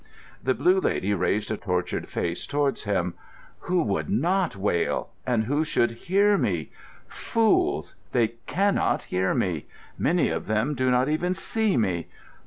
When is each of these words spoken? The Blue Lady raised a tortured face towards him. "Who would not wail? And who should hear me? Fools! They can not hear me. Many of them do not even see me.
The 0.43 0.55
Blue 0.55 0.79
Lady 0.79 1.13
raised 1.13 1.51
a 1.51 1.57
tortured 1.57 2.09
face 2.09 2.47
towards 2.47 2.85
him. 2.85 3.13
"Who 3.59 3.83
would 3.83 4.09
not 4.09 4.55
wail? 4.55 5.11
And 5.27 5.43
who 5.43 5.63
should 5.63 5.91
hear 5.91 6.39
me? 6.39 6.71
Fools! 7.07 7.93
They 8.11 8.29
can 8.47 8.73
not 8.73 9.03
hear 9.03 9.35
me. 9.35 9.67
Many 9.99 10.29
of 10.29 10.47
them 10.47 10.73
do 10.73 10.89
not 10.89 11.07
even 11.07 11.35
see 11.35 11.77
me. 11.77 12.07